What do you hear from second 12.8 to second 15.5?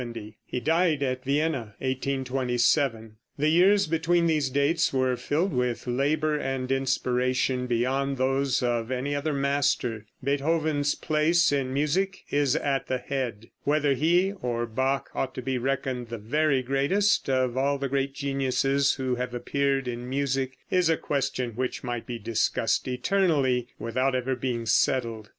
the head. Whether he or Bach ought to